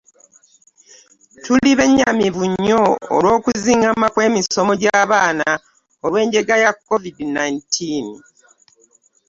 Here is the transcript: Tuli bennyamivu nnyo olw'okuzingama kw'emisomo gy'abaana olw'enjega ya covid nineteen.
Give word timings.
Tuli 1.43 1.71
bennyamivu 1.79 2.43
nnyo 2.51 2.81
olw'okuzingama 3.15 4.05
kw'emisomo 4.13 4.73
gy'abaana 4.81 5.49
olw'enjega 6.05 6.55
ya 6.63 6.71
covid 6.87 7.17
nineteen. 7.35 8.07